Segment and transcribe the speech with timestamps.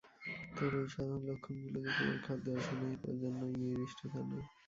[0.55, 4.45] তবে এই সাধারণ লক্ষণগুলো যে কেবল খাদ্যে অসহনীয়তার জন্যই নির্দিষ্ট—তা নয়।